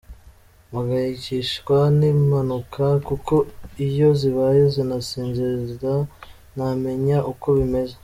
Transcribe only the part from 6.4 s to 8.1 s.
ntamenye uko bimeze.